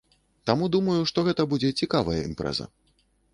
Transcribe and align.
Таму 0.49 0.69
думаю, 0.75 0.95
што 1.11 1.25
гэта 1.27 1.45
будзе 1.51 1.71
цікавая 1.83 2.17
імпрэза. 2.31 2.69